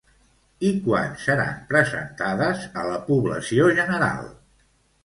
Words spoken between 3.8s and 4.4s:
general?